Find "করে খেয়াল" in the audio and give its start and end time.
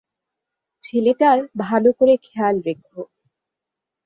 1.99-2.55